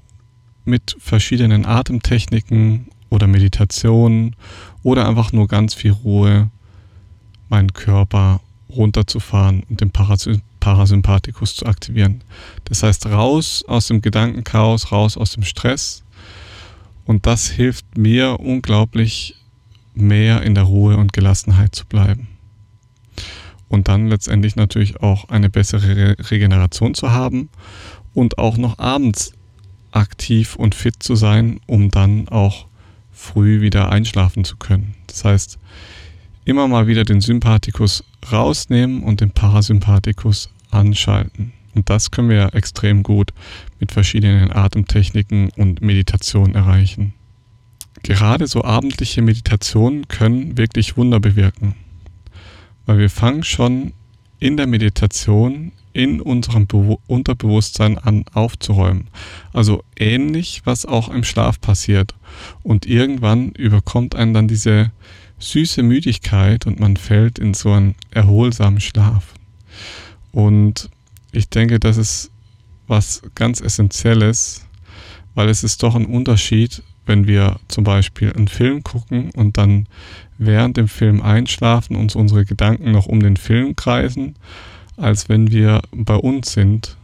mit 0.64 0.96
verschiedenen 0.98 1.66
Atemtechniken 1.66 2.88
oder 3.10 3.26
Meditationen 3.26 4.36
oder 4.82 5.08
einfach 5.08 5.32
nur 5.32 5.48
ganz 5.48 5.74
viel 5.74 5.92
Ruhe 5.92 6.50
meinen 7.48 7.72
Körper 7.72 8.40
runterzufahren 8.76 9.62
und 9.68 9.80
den 9.80 9.90
Parasympathikus 9.90 11.56
zu 11.56 11.66
aktivieren. 11.66 12.22
Das 12.64 12.82
heißt, 12.82 13.06
raus 13.06 13.64
aus 13.66 13.88
dem 13.88 14.02
Gedankenchaos, 14.02 14.92
raus 14.92 15.16
aus 15.16 15.32
dem 15.32 15.42
Stress. 15.42 16.02
Und 17.04 17.26
das 17.26 17.48
hilft 17.48 17.98
mir 17.98 18.40
unglaublich 18.40 19.36
mehr 19.94 20.42
in 20.42 20.54
der 20.54 20.64
Ruhe 20.64 20.96
und 20.96 21.12
Gelassenheit 21.12 21.74
zu 21.74 21.86
bleiben. 21.86 22.28
Und 23.68 23.88
dann 23.88 24.08
letztendlich 24.08 24.56
natürlich 24.56 25.00
auch 25.00 25.28
eine 25.28 25.50
bessere 25.50 25.96
Re 25.96 26.16
Regeneration 26.30 26.94
zu 26.94 27.10
haben 27.10 27.48
und 28.14 28.38
auch 28.38 28.56
noch 28.56 28.78
abends 28.78 29.32
aktiv 29.92 30.56
und 30.56 30.74
fit 30.74 31.02
zu 31.02 31.16
sein, 31.16 31.60
um 31.66 31.90
dann 31.90 32.28
auch 32.28 32.66
früh 33.12 33.60
wieder 33.60 33.90
einschlafen 33.90 34.44
zu 34.44 34.56
können. 34.56 34.94
Das 35.06 35.24
heißt, 35.24 35.58
immer 36.44 36.68
mal 36.68 36.86
wieder 36.86 37.04
den 37.04 37.20
Sympathikus 37.20 38.04
rausnehmen 38.30 39.02
und 39.02 39.20
den 39.20 39.30
Parasympathikus 39.30 40.50
anschalten. 40.70 41.52
Und 41.74 41.88
das 41.88 42.10
können 42.10 42.28
wir 42.28 42.54
extrem 42.54 43.02
gut 43.02 43.32
mit 43.80 43.92
verschiedenen 43.92 44.52
Atemtechniken 44.52 45.50
und 45.56 45.80
Meditationen 45.80 46.54
erreichen. 46.54 47.14
Gerade 48.02 48.46
so 48.46 48.64
abendliche 48.64 49.22
Meditationen 49.22 50.08
können 50.08 50.58
wirklich 50.58 50.96
Wunder 50.96 51.20
bewirken, 51.20 51.74
weil 52.84 52.98
wir 52.98 53.10
fangen 53.10 53.44
schon 53.44 53.92
in 54.40 54.56
der 54.56 54.66
Meditation 54.66 55.72
in 55.92 56.20
unserem 56.20 56.66
Be 56.66 56.96
Unterbewusstsein 57.06 57.98
an 57.98 58.24
aufzuräumen. 58.32 59.08
Also 59.52 59.84
ähnlich, 59.96 60.62
was 60.64 60.86
auch 60.86 61.08
im 61.08 61.22
Schlaf 61.22 61.60
passiert. 61.60 62.14
Und 62.62 62.86
irgendwann 62.86 63.50
überkommt 63.50 64.14
einen 64.14 64.34
dann 64.34 64.48
diese 64.48 64.90
süße 65.42 65.82
Müdigkeit 65.82 66.66
und 66.66 66.80
man 66.80 66.96
fällt 66.96 67.38
in 67.38 67.54
so 67.54 67.72
einen 67.72 67.94
erholsamen 68.10 68.80
Schlaf. 68.80 69.34
Und 70.30 70.88
ich 71.32 71.48
denke, 71.48 71.80
das 71.80 71.96
ist 71.96 72.30
was 72.86 73.22
ganz 73.34 73.60
Essentielles, 73.60 74.66
weil 75.34 75.48
es 75.48 75.64
ist 75.64 75.82
doch 75.82 75.94
ein 75.94 76.06
Unterschied, 76.06 76.82
wenn 77.06 77.26
wir 77.26 77.58
zum 77.68 77.84
Beispiel 77.84 78.32
einen 78.32 78.48
Film 78.48 78.84
gucken 78.84 79.30
und 79.30 79.58
dann 79.58 79.86
während 80.38 80.76
dem 80.76 80.88
Film 80.88 81.20
einschlafen 81.20 81.96
und 81.96 82.14
unsere 82.14 82.44
Gedanken 82.44 82.92
noch 82.92 83.06
um 83.06 83.20
den 83.20 83.36
Film 83.36 83.74
kreisen, 83.74 84.36
als 84.96 85.28
wenn 85.28 85.50
wir 85.50 85.82
bei 85.90 86.14
uns 86.14 86.52
sind 86.52 86.96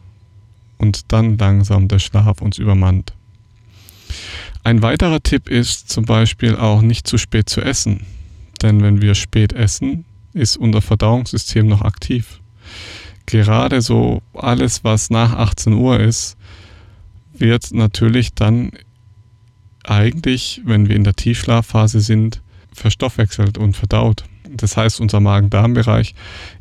und 0.77 1.11
dann 1.13 1.37
langsam 1.39 1.89
der 1.89 1.99
Schlaf 1.99 2.41
uns 2.41 2.59
übermannt. 2.59 3.13
Ein 4.63 4.83
weiterer 4.83 5.23
Tipp 5.23 5.49
ist 5.49 5.89
zum 5.89 6.05
Beispiel 6.05 6.57
auch 6.57 6.83
nicht 6.83 7.07
zu 7.07 7.19
spät 7.19 7.49
zu 7.49 7.61
essen, 7.61 8.07
denn 8.63 8.83
wenn 8.83 9.03
wir 9.03 9.15
spät 9.15 9.53
essen, 9.53 10.05
ist 10.33 10.57
unser 10.57 10.83
Verdauungssystem 10.83 11.67
noch 11.67 11.83
aktiv. 11.83 12.41
Gerade 13.27 13.83
so 13.83 14.23
alles, 14.35 14.85
was 14.85 15.11
nach 15.11 15.35
18 15.35 15.75
Uhr 15.75 16.01
ist, 16.01 16.37
wird 17.33 17.73
natürlich 17.73 18.35
dann 18.35 18.73
eigentlich, 19.85 20.61
wenn 20.65 20.89
wir 20.89 20.97
in 20.97 21.05
der 21.05 21.15
Tiefschlafphase 21.15 22.01
sind, 22.01 22.43
verstoffwechselt 22.73 23.59
und 23.59 23.77
verdaut. 23.77 24.25
Das 24.51 24.77
heißt, 24.77 25.01
unser 25.01 25.21
Magen-Darm-Bereich 25.21 26.15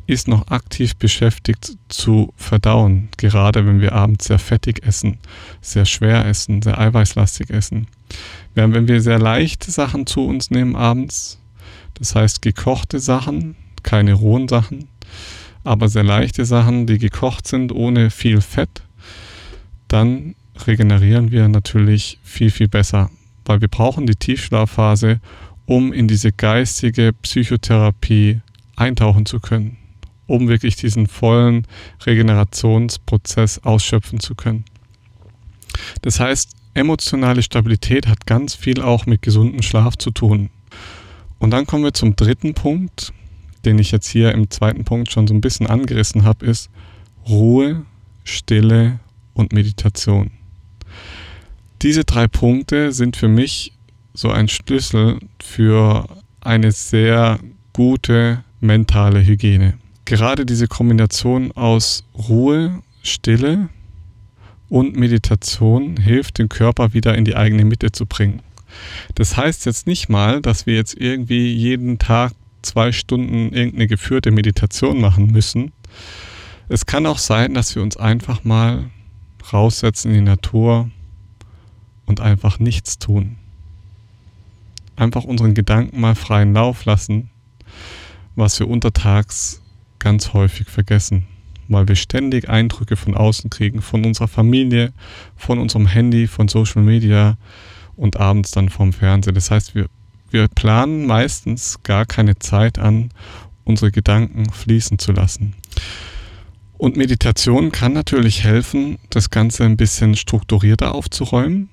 ist 0.06 0.28
noch 0.28 0.48
aktiv 0.48 0.96
beschäftigt 0.96 1.78
zu 1.88 2.32
verdauen, 2.36 3.08
gerade 3.16 3.66
wenn 3.66 3.80
wir 3.80 3.94
abends 3.94 4.26
sehr 4.26 4.38
fettig 4.38 4.84
essen, 4.84 5.18
sehr 5.62 5.86
schwer 5.86 6.26
essen, 6.26 6.60
sehr 6.60 6.78
eiweißlastig 6.78 7.50
essen. 7.50 7.86
Während 8.54 8.74
wenn 8.74 8.88
wir 8.88 9.00
sehr 9.00 9.18
leichte 9.18 9.70
Sachen 9.70 10.06
zu 10.06 10.26
uns 10.26 10.50
nehmen 10.50 10.76
abends, 10.76 11.38
das 11.98 12.14
heißt 12.14 12.42
gekochte 12.42 13.00
Sachen, 13.00 13.56
keine 13.82 14.14
rohen 14.14 14.48
Sachen, 14.48 14.88
aber 15.64 15.88
sehr 15.88 16.04
leichte 16.04 16.44
Sachen, 16.44 16.86
die 16.86 16.98
gekocht 16.98 17.46
sind 17.46 17.72
ohne 17.72 18.10
viel 18.10 18.40
Fett, 18.40 18.82
dann 19.88 20.34
regenerieren 20.66 21.30
wir 21.30 21.48
natürlich 21.48 22.18
viel, 22.22 22.50
viel 22.50 22.68
besser, 22.68 23.10
weil 23.44 23.60
wir 23.60 23.68
brauchen 23.68 24.06
die 24.06 24.16
Tiefschlafphase, 24.16 25.20
um 25.66 25.92
in 25.92 26.08
diese 26.08 26.32
geistige 26.32 27.12
Psychotherapie 27.22 28.40
eintauchen 28.76 29.26
zu 29.26 29.40
können, 29.40 29.76
um 30.26 30.48
wirklich 30.48 30.76
diesen 30.76 31.06
vollen 31.06 31.66
Regenerationsprozess 32.06 33.60
ausschöpfen 33.64 34.20
zu 34.20 34.34
können. 34.34 34.64
Das 36.02 36.20
heißt, 36.20 36.50
emotionale 36.74 37.42
Stabilität 37.42 38.06
hat 38.06 38.26
ganz 38.26 38.54
viel 38.54 38.80
auch 38.80 39.06
mit 39.06 39.22
gesundem 39.22 39.62
Schlaf 39.62 39.96
zu 39.96 40.10
tun. 40.10 40.50
Und 41.38 41.50
dann 41.50 41.66
kommen 41.66 41.84
wir 41.84 41.94
zum 41.94 42.16
dritten 42.16 42.54
Punkt, 42.54 43.12
den 43.64 43.78
ich 43.78 43.90
jetzt 43.90 44.08
hier 44.08 44.32
im 44.32 44.50
zweiten 44.50 44.84
Punkt 44.84 45.10
schon 45.12 45.26
so 45.26 45.34
ein 45.34 45.40
bisschen 45.40 45.66
angerissen 45.66 46.24
habe, 46.24 46.46
ist 46.46 46.70
Ruhe, 47.28 47.84
Stille 48.24 49.00
und 49.34 49.52
Meditation. 49.52 50.30
Diese 51.82 52.04
drei 52.04 52.26
Punkte 52.26 52.92
sind 52.92 53.16
für 53.16 53.28
mich 53.28 53.72
so 54.14 54.30
ein 54.30 54.48
Schlüssel 54.48 55.18
für 55.40 56.06
eine 56.40 56.72
sehr 56.72 57.38
gute 57.72 58.42
mentale 58.60 59.24
Hygiene. 59.24 59.74
Gerade 60.04 60.44
diese 60.44 60.66
Kombination 60.66 61.52
aus 61.52 62.04
Ruhe, 62.28 62.82
Stille 63.02 63.68
und 64.68 64.96
Meditation 64.96 65.96
hilft 65.98 66.38
den 66.38 66.48
Körper 66.48 66.94
wieder 66.94 67.14
in 67.14 67.24
die 67.24 67.36
eigene 67.36 67.64
Mitte 67.64 67.92
zu 67.92 68.06
bringen. 68.06 68.40
Das 69.14 69.36
heißt 69.36 69.66
jetzt 69.66 69.86
nicht 69.86 70.08
mal, 70.08 70.40
dass 70.40 70.66
wir 70.66 70.74
jetzt 70.74 70.94
irgendwie 70.94 71.52
jeden 71.52 71.98
Tag 71.98 72.32
zwei 72.62 72.92
Stunden 72.92 73.52
irgendeine 73.52 73.86
geführte 73.86 74.30
Meditation 74.30 75.00
machen 75.00 75.26
müssen. 75.26 75.72
Es 76.68 76.86
kann 76.86 77.06
auch 77.06 77.18
sein, 77.18 77.54
dass 77.54 77.74
wir 77.74 77.82
uns 77.82 77.96
einfach 77.96 78.44
mal 78.44 78.90
raussetzen 79.52 80.10
in 80.10 80.24
die 80.24 80.30
Natur 80.30 80.90
und 82.06 82.20
einfach 82.20 82.58
nichts 82.58 82.98
tun 82.98 83.36
einfach 84.98 85.24
unseren 85.24 85.54
Gedanken 85.54 86.00
mal 86.00 86.14
freien 86.14 86.52
Lauf 86.52 86.84
lassen, 86.84 87.30
was 88.36 88.58
wir 88.58 88.68
untertags 88.68 89.62
ganz 89.98 90.32
häufig 90.32 90.68
vergessen, 90.68 91.26
weil 91.68 91.88
wir 91.88 91.96
ständig 91.96 92.48
Eindrücke 92.48 92.96
von 92.96 93.14
außen 93.16 93.50
kriegen, 93.50 93.82
von 93.82 94.04
unserer 94.04 94.28
Familie, 94.28 94.92
von 95.36 95.58
unserem 95.58 95.86
Handy, 95.86 96.26
von 96.26 96.48
Social 96.48 96.82
Media 96.82 97.36
und 97.98 98.18
abends 98.18 98.52
dann 98.52 98.70
vom 98.70 98.92
Fernseher. 98.92 99.34
Das 99.34 99.50
heißt, 99.50 99.74
wir, 99.74 99.86
wir 100.30 100.48
planen 100.48 101.06
meistens 101.06 101.82
gar 101.82 102.06
keine 102.06 102.38
Zeit 102.38 102.78
an, 102.78 103.10
unsere 103.64 103.90
Gedanken 103.90 104.50
fließen 104.50 104.98
zu 104.98 105.12
lassen. 105.12 105.54
Und 106.78 106.96
Meditation 106.96 107.72
kann 107.72 107.92
natürlich 107.92 108.44
helfen, 108.44 108.98
das 109.10 109.30
Ganze 109.30 109.64
ein 109.64 109.76
bisschen 109.76 110.16
strukturierter 110.16 110.94
aufzuräumen, 110.94 111.68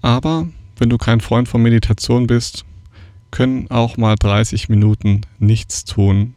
aber 0.00 0.48
wenn 0.78 0.88
du 0.88 0.98
kein 0.98 1.20
Freund 1.20 1.48
von 1.48 1.62
Meditation 1.62 2.26
bist, 2.26 2.64
können 3.30 3.70
auch 3.70 3.96
mal 3.96 4.16
30 4.16 4.68
Minuten 4.68 5.22
nichts 5.38 5.84
tun, 5.84 6.34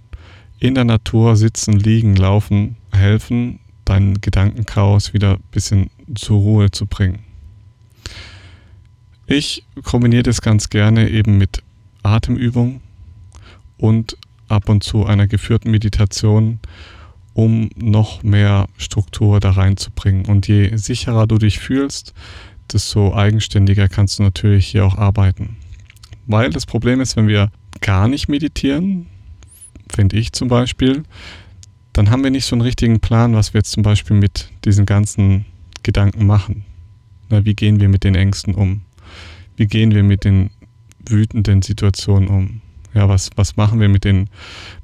in 0.60 0.76
der 0.76 0.86
Natur 0.86 1.36
sitzen, 1.36 1.74
liegen, 1.74 2.16
laufen, 2.16 2.78
helfen, 2.92 3.60
deinen 3.86 4.22
Gedankenchaos 4.22 5.14
wieder 5.14 5.34
ein 5.34 5.44
bisschen 5.52 5.90
zur 6.16 6.40
Ruhe 6.40 6.72
zu 6.72 6.86
bringen. 6.86 7.25
Ich 9.28 9.64
kombiniere 9.84 10.24
das 10.24 10.42
ganz 10.42 10.70
gerne 10.70 11.10
eben 11.10 11.38
mit 11.38 11.64
Atemübung 12.04 12.82
und 13.78 14.18
ab 14.48 14.70
und 14.70 14.84
zu 14.84 15.06
einer 15.06 15.28
geführten 15.28 15.72
Meditation, 15.72 16.60
um 17.34 17.70
noch 17.76 18.22
mehr 18.22 18.68
Struktur 18.78 19.40
da 19.40 19.52
reinzubringen. 19.52 20.26
Und 20.26 20.48
je 20.48 20.78
sicherer 20.78 21.26
du 21.26 21.40
dich 21.40 21.58
fühlst, 21.58 22.14
desto 22.72 23.16
eigenständiger 23.16 23.90
kannst 23.90 24.20
du 24.20 24.24
natürlich 24.24 24.68
hier 24.68 24.86
auch 24.86 24.98
arbeiten. 24.98 25.58
Weil 26.28 26.52
das 26.52 26.68
Problem 26.68 27.02
ist, 27.02 27.16
wenn 27.16 27.28
wir 27.28 27.52
gar 27.82 28.08
nicht 28.08 28.30
meditieren, 28.30 29.08
finde 29.94 30.18
ich 30.18 30.34
zum 30.34 30.48
Beispiel, 30.48 31.04
dann 31.94 32.12
haben 32.12 32.24
wir 32.24 32.32
nicht 32.32 32.46
so 32.46 32.56
einen 32.56 32.62
richtigen 32.62 33.00
Plan, 33.00 33.34
was 33.34 33.54
wir 33.54 33.60
jetzt 33.60 33.72
zum 33.72 33.84
Beispiel 33.84 34.18
mit 34.18 34.50
diesen 34.66 34.86
ganzen 34.86 35.46
Gedanken 35.82 36.26
machen. 36.28 36.64
Na, 37.30 37.44
wie 37.44 37.56
gehen 37.56 37.80
wir 37.80 37.90
mit 37.90 38.04
den 38.04 38.16
Ängsten 38.16 38.54
um? 38.54 38.82
Wie 39.56 39.68
gehen 39.68 39.94
wir 39.94 40.04
mit 40.04 40.24
den 40.24 40.50
wütenden 41.08 41.62
Situationen 41.62 42.30
um? 42.30 42.62
Ja, 42.94 43.10
was, 43.10 43.30
was 43.36 43.58
machen 43.58 43.80
wir 43.80 43.90
mit 43.90 44.06
den, 44.06 44.30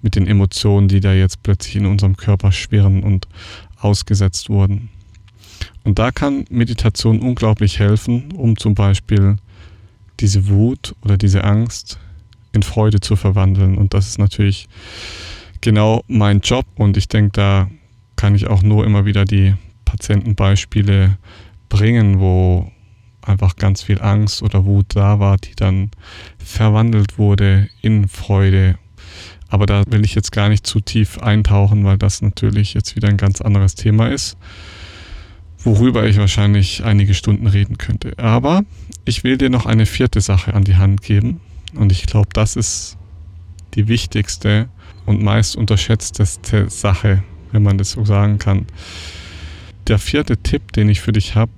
mit 0.01 0.15
den 0.15 0.27
Emotionen, 0.27 0.87
die 0.87 0.99
da 0.99 1.13
jetzt 1.13 1.43
plötzlich 1.43 1.77
in 1.77 1.85
unserem 1.85 2.17
Körper 2.17 2.51
schwirren 2.51 3.03
und 3.03 3.27
ausgesetzt 3.77 4.49
wurden? 4.49 4.89
Und 5.83 5.97
da 5.97 6.11
kann 6.11 6.45
Meditation 6.49 7.19
unglaublich 7.19 7.79
helfen, 7.79 8.33
um 8.33 8.57
zum 8.57 8.75
Beispiel 8.75 9.37
diese 10.19 10.47
Wut 10.49 10.95
oder 11.01 11.17
diese 11.17 11.43
Angst 11.43 11.99
in 12.51 12.63
Freude 12.63 12.99
zu 12.99 13.15
verwandeln. 13.15 13.77
Und 13.77 13.93
das 13.93 14.07
ist 14.07 14.19
natürlich 14.19 14.67
genau 15.61 16.03
mein 16.07 16.41
Job. 16.41 16.65
Und 16.75 16.97
ich 16.97 17.07
denke, 17.07 17.31
da 17.33 17.69
kann 18.15 18.35
ich 18.35 18.47
auch 18.47 18.61
nur 18.61 18.85
immer 18.85 19.05
wieder 19.05 19.25
die 19.25 19.55
Patientenbeispiele 19.85 21.17
bringen, 21.69 22.19
wo 22.19 22.71
einfach 23.21 23.55
ganz 23.55 23.83
viel 23.83 24.01
Angst 24.01 24.41
oder 24.41 24.65
Wut 24.65 24.87
da 24.89 25.19
war, 25.19 25.37
die 25.37 25.55
dann 25.55 25.91
verwandelt 26.37 27.17
wurde 27.17 27.69
in 27.81 28.07
Freude. 28.07 28.77
Aber 29.49 29.65
da 29.65 29.83
will 29.87 30.05
ich 30.05 30.15
jetzt 30.15 30.31
gar 30.31 30.49
nicht 30.49 30.65
zu 30.65 30.79
tief 30.79 31.19
eintauchen, 31.19 31.83
weil 31.83 31.97
das 31.97 32.21
natürlich 32.21 32.73
jetzt 32.73 32.95
wieder 32.95 33.09
ein 33.09 33.17
ganz 33.17 33.41
anderes 33.41 33.75
Thema 33.75 34.07
ist 34.07 34.37
worüber 35.63 36.07
ich 36.07 36.17
wahrscheinlich 36.17 36.83
einige 36.83 37.13
Stunden 37.13 37.47
reden 37.47 37.77
könnte. 37.77 38.17
Aber 38.17 38.63
ich 39.05 39.23
will 39.23 39.37
dir 39.37 39.49
noch 39.49 39.65
eine 39.65 39.85
vierte 39.85 40.21
Sache 40.21 40.53
an 40.53 40.63
die 40.63 40.75
Hand 40.75 41.01
geben. 41.01 41.39
Und 41.75 41.91
ich 41.91 42.05
glaube, 42.05 42.29
das 42.33 42.55
ist 42.55 42.97
die 43.75 43.87
wichtigste 43.87 44.69
und 45.05 45.21
meist 45.21 45.55
unterschätzteste 45.55 46.69
Sache, 46.69 47.23
wenn 47.51 47.63
man 47.63 47.77
das 47.77 47.91
so 47.91 48.05
sagen 48.05 48.37
kann. 48.39 48.65
Der 49.87 49.99
vierte 49.99 50.37
Tipp, 50.37 50.73
den 50.73 50.89
ich 50.89 51.01
für 51.01 51.11
dich 51.11 51.35
habe, 51.35 51.51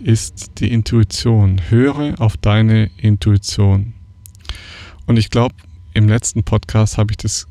ist 0.00 0.52
die 0.58 0.72
Intuition. 0.72 1.60
Höre 1.68 2.20
auf 2.20 2.36
deine 2.36 2.90
Intuition. 2.96 3.94
Und 5.06 5.18
ich 5.18 5.30
glaube, 5.30 5.54
im 5.94 6.08
letzten 6.08 6.44
Podcast 6.44 6.98
habe 6.98 7.12
ich 7.12 7.16
das 7.16 7.46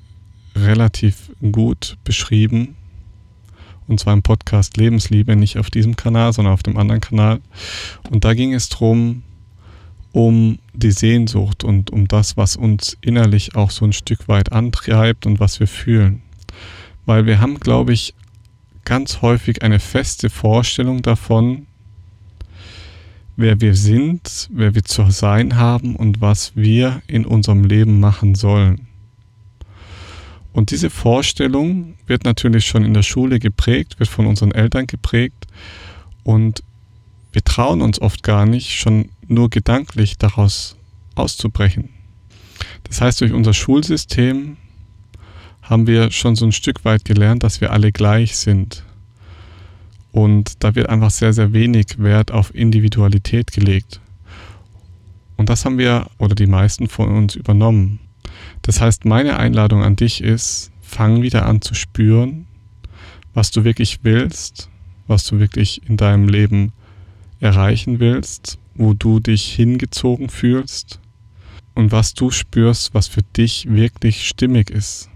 relativ 0.55 1.31
gut 1.51 1.97
beschrieben. 2.03 2.75
Und 3.87 3.99
zwar 3.99 4.13
im 4.13 4.23
Podcast 4.23 4.77
Lebensliebe, 4.77 5.35
nicht 5.35 5.57
auf 5.57 5.69
diesem 5.69 5.95
Kanal, 5.95 6.33
sondern 6.33 6.53
auf 6.53 6.63
dem 6.63 6.77
anderen 6.77 7.01
Kanal. 7.01 7.39
Und 8.09 8.25
da 8.25 8.33
ging 8.33 8.53
es 8.53 8.69
darum, 8.69 9.23
um 10.11 10.59
die 10.73 10.91
Sehnsucht 10.91 11.63
und 11.63 11.91
um 11.91 12.07
das, 12.07 12.37
was 12.37 12.55
uns 12.55 12.97
innerlich 13.01 13.55
auch 13.55 13.71
so 13.71 13.85
ein 13.85 13.93
Stück 13.93 14.27
weit 14.27 14.51
antreibt 14.51 15.25
und 15.25 15.39
was 15.39 15.59
wir 15.59 15.67
fühlen. 15.67 16.21
Weil 17.05 17.25
wir 17.25 17.39
haben, 17.39 17.59
glaube 17.59 17.93
ich, 17.93 18.13
ganz 18.83 19.21
häufig 19.21 19.61
eine 19.63 19.79
feste 19.79 20.29
Vorstellung 20.29 21.01
davon, 21.01 21.66
wer 23.37 23.61
wir 23.61 23.75
sind, 23.75 24.49
wer 24.51 24.75
wir 24.75 24.83
zu 24.83 25.09
sein 25.11 25.55
haben 25.55 25.95
und 25.95 26.19
was 26.19 26.55
wir 26.55 27.01
in 27.07 27.25
unserem 27.25 27.63
Leben 27.63 27.99
machen 27.99 28.35
sollen. 28.35 28.87
Und 30.51 30.71
diese 30.71 30.89
Vorstellung 30.89 31.93
wird 32.07 32.23
natürlich 32.23 32.65
schon 32.65 32.83
in 32.83 32.95
der 32.95 33.03
Schule 33.03 33.39
geprägt, 33.39 33.99
wird 33.99 34.09
von 34.09 34.25
unseren 34.25 34.51
Eltern 34.51 34.87
geprägt 34.87 35.45
und 36.23 36.63
wir 37.31 37.43
trauen 37.43 37.81
uns 37.81 38.01
oft 38.01 38.23
gar 38.23 38.47
nicht, 38.47 38.71
schon 38.71 39.09
nur 39.27 39.51
gedanklich 39.51 40.17
daraus 40.17 40.75
auszubrechen. 41.13 41.89
Das 42.85 43.01
heißt, 43.01 43.21
durch 43.21 43.33
unser 43.33 43.53
Schulsystem 43.53 44.57
haben 45.61 45.85
wir 45.85 46.09
schon 46.09 46.35
so 46.35 46.45
ein 46.45 46.51
Stück 46.51 46.85
weit 46.85 47.05
gelernt, 47.05 47.43
dass 47.43 47.61
wir 47.61 47.71
alle 47.71 47.91
gleich 47.91 48.37
sind. 48.37 48.83
Und 50.17 50.63
da 50.63 50.73
wird 50.73 50.89
einfach 50.89 51.11
sehr, 51.11 51.31
sehr 51.31 51.53
wenig 51.53 51.99
Wert 51.99 52.31
auf 52.31 52.55
Individualität 52.55 53.51
gelegt. 53.51 54.01
Und 55.35 55.47
das 55.47 55.63
haben 55.63 55.77
wir 55.77 56.07
oder 56.17 56.33
die 56.33 56.47
meisten 56.47 56.87
von 56.87 57.09
uns 57.09 57.35
übernommen. 57.35 57.99
Das 58.63 58.81
heißt, 58.81 59.05
meine 59.05 59.37
Einladung 59.37 59.83
an 59.83 59.95
dich 59.95 60.23
ist, 60.23 60.71
fang 60.81 61.21
wieder 61.21 61.45
an 61.45 61.61
zu 61.61 61.75
spüren, 61.75 62.47
was 63.35 63.51
du 63.51 63.63
wirklich 63.63 63.99
willst, 64.01 64.71
was 65.05 65.23
du 65.23 65.37
wirklich 65.37 65.87
in 65.87 65.97
deinem 65.97 66.27
Leben 66.27 66.73
erreichen 67.39 67.99
willst, 67.99 68.57
wo 68.73 68.95
du 68.95 69.19
dich 69.19 69.53
hingezogen 69.53 70.29
fühlst 70.29 70.99
und 71.75 71.91
was 71.91 72.15
du 72.15 72.31
spürst, 72.31 72.95
was 72.95 73.07
für 73.07 73.21
dich 73.21 73.67
wirklich 73.69 74.27
stimmig 74.27 74.71
ist. 74.71 75.11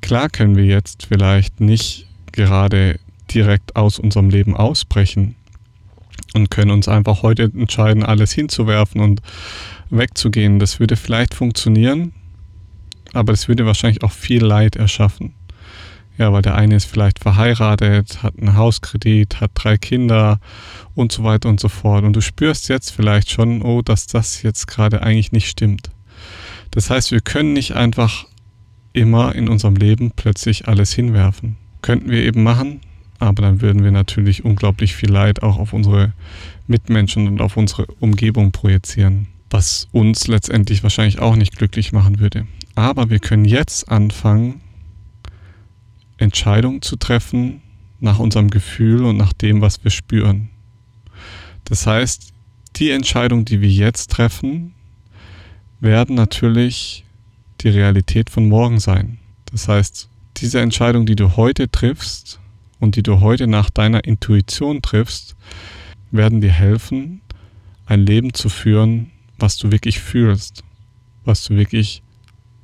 Klar 0.00 0.30
können 0.30 0.56
wir 0.56 0.64
jetzt 0.64 1.06
vielleicht 1.06 1.60
nicht 1.60 2.08
gerade 2.32 2.98
direkt 3.36 3.76
aus 3.76 3.98
unserem 3.98 4.30
Leben 4.30 4.56
ausbrechen 4.56 5.36
und 6.34 6.50
können 6.50 6.70
uns 6.70 6.88
einfach 6.88 7.22
heute 7.22 7.44
entscheiden, 7.44 8.02
alles 8.02 8.32
hinzuwerfen 8.32 9.00
und 9.00 9.20
wegzugehen. 9.90 10.58
Das 10.58 10.80
würde 10.80 10.96
vielleicht 10.96 11.34
funktionieren, 11.34 12.14
aber 13.12 13.34
es 13.34 13.46
würde 13.46 13.66
wahrscheinlich 13.66 14.02
auch 14.02 14.12
viel 14.12 14.42
Leid 14.42 14.76
erschaffen. 14.76 15.34
Ja, 16.18 16.32
weil 16.32 16.40
der 16.40 16.54
eine 16.54 16.76
ist 16.76 16.86
vielleicht 16.86 17.18
verheiratet, 17.18 18.22
hat 18.22 18.38
einen 18.38 18.56
Hauskredit, 18.56 19.38
hat 19.42 19.50
drei 19.52 19.76
Kinder 19.76 20.40
und 20.94 21.12
so 21.12 21.24
weiter 21.24 21.50
und 21.50 21.60
so 21.60 21.68
fort. 21.68 22.04
Und 22.04 22.14
du 22.14 22.22
spürst 22.22 22.70
jetzt 22.70 22.90
vielleicht 22.90 23.30
schon, 23.30 23.60
oh, 23.60 23.82
dass 23.82 24.06
das 24.06 24.42
jetzt 24.42 24.66
gerade 24.66 25.02
eigentlich 25.02 25.32
nicht 25.32 25.48
stimmt. 25.48 25.90
Das 26.70 26.88
heißt, 26.88 27.10
wir 27.10 27.20
können 27.20 27.52
nicht 27.52 27.72
einfach 27.72 28.24
immer 28.94 29.34
in 29.34 29.50
unserem 29.50 29.76
Leben 29.76 30.10
plötzlich 30.16 30.68
alles 30.68 30.94
hinwerfen. 30.94 31.58
Könnten 31.82 32.10
wir 32.10 32.24
eben 32.24 32.42
machen, 32.42 32.80
aber 33.18 33.42
dann 33.42 33.60
würden 33.60 33.84
wir 33.84 33.90
natürlich 33.90 34.44
unglaublich 34.44 34.94
viel 34.94 35.10
Leid 35.10 35.42
auch 35.42 35.58
auf 35.58 35.72
unsere 35.72 36.12
Mitmenschen 36.66 37.26
und 37.26 37.40
auf 37.40 37.56
unsere 37.56 37.86
Umgebung 38.00 38.52
projizieren, 38.52 39.28
was 39.50 39.88
uns 39.92 40.26
letztendlich 40.28 40.82
wahrscheinlich 40.82 41.18
auch 41.18 41.36
nicht 41.36 41.56
glücklich 41.56 41.92
machen 41.92 42.18
würde. 42.18 42.46
Aber 42.74 43.10
wir 43.10 43.20
können 43.20 43.44
jetzt 43.44 43.90
anfangen, 43.90 44.60
Entscheidungen 46.18 46.82
zu 46.82 46.96
treffen 46.96 47.62
nach 48.00 48.18
unserem 48.18 48.50
Gefühl 48.50 49.04
und 49.04 49.16
nach 49.16 49.32
dem, 49.32 49.60
was 49.60 49.82
wir 49.84 49.90
spüren. 49.90 50.50
Das 51.64 51.86
heißt, 51.86 52.32
die 52.76 52.90
Entscheidungen, 52.90 53.44
die 53.44 53.60
wir 53.60 53.70
jetzt 53.70 54.10
treffen, 54.10 54.74
werden 55.80 56.14
natürlich 56.14 57.04
die 57.60 57.68
Realität 57.68 58.30
von 58.30 58.48
morgen 58.48 58.80
sein. 58.80 59.18
Das 59.50 59.68
heißt, 59.68 60.08
diese 60.38 60.60
Entscheidung, 60.60 61.06
die 61.06 61.16
du 61.16 61.36
heute 61.36 61.70
triffst, 61.70 62.40
und 62.80 62.96
die 62.96 63.02
du 63.02 63.20
heute 63.20 63.46
nach 63.46 63.70
deiner 63.70 64.04
Intuition 64.04 64.82
triffst, 64.82 65.36
werden 66.10 66.40
dir 66.40 66.52
helfen, 66.52 67.20
ein 67.86 68.04
Leben 68.04 68.34
zu 68.34 68.48
führen, 68.48 69.10
was 69.38 69.56
du 69.56 69.70
wirklich 69.70 70.00
fühlst, 70.00 70.64
was 71.24 71.44
du 71.44 71.56
wirklich 71.56 72.02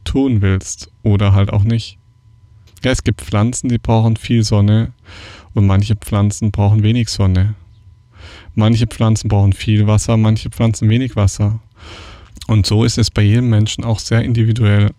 tun 0.05 0.43
willst 0.43 0.91
oder 1.03 1.33
halt 1.33 1.53
auch 1.53 1.65
nicht. 1.65 1.99
Ja, 2.85 2.91
es 2.91 3.05
gibt 3.05 3.21
Pflanzen, 3.21 3.69
die 3.69 3.79
brauchen 3.79 4.17
viel 4.17 4.43
Sonne 4.43 4.93
und 5.55 5.67
manche 5.67 5.95
Pflanzen 5.95 6.51
brauchen 6.51 6.83
wenig 6.83 7.09
Sonne. 7.09 7.55
Manche 8.55 8.87
Pflanzen 8.87 9.29
brauchen 9.29 9.53
viel 9.53 9.87
Wasser, 9.87 10.17
manche 10.17 10.51
Pflanzen 10.51 10.89
wenig 10.89 11.17
Wasser. 11.17 11.61
Und 12.49 12.67
so 12.67 12.85
ist 12.85 12.99
es 12.99 13.11
bei 13.11 13.23
jedem 13.23 13.51
Menschen 13.51 13.85
auch 13.85 13.99
sehr 13.99 14.23
individuell. 14.23 14.91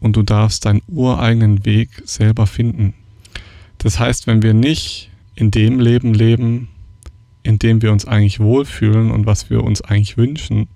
Und 0.00 0.16
du 0.16 0.22
darfst 0.22 0.64
deinen 0.64 0.82
ureigenen 0.86 1.64
Weg 1.64 1.90
selber 2.04 2.46
finden. 2.46 2.94
Das 3.78 3.98
heißt, 3.98 4.26
wenn 4.26 4.42
wir 4.42 4.54
nicht 4.54 5.10
in 5.34 5.50
dem 5.50 5.80
Leben 5.80 6.14
leben, 6.14 6.68
in 7.42 7.58
dem 7.58 7.82
wir 7.82 7.92
uns 7.92 8.04
eigentlich 8.04 8.40
wohlfühlen 8.40 9.10
und 9.10 9.26
was 9.26 9.50
wir 9.50 9.62
uns 9.62 9.82
eigentlich 9.82 10.16
wünschen, 10.16 10.68